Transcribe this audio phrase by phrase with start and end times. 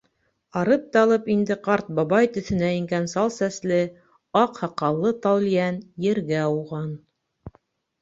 [0.61, 3.79] Арып-талып инде ҡарт бабай төҫөнә ингән сал сәсле,
[4.43, 5.81] аҡ һаҡаллы Талйән
[6.11, 6.93] ергә ауған.